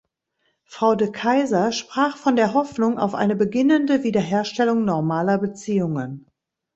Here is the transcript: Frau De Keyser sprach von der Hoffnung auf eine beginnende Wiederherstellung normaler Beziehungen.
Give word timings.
Frau 0.63 0.95
De 0.95 1.11
Keyser 1.11 1.71
sprach 1.71 2.17
von 2.17 2.35
der 2.35 2.55
Hoffnung 2.55 2.97
auf 2.97 3.13
eine 3.13 3.35
beginnende 3.35 4.01
Wiederherstellung 4.03 4.83
normaler 4.83 5.37
Beziehungen. 5.37 6.25